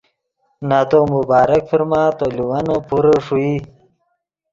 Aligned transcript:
نتو 0.69 0.99
مبارک 1.15 1.63
فرما 1.71 2.01
تو 2.17 2.25
لیوینے 2.35 2.77
پورے 2.87 3.15
ݰوئی 3.25 3.55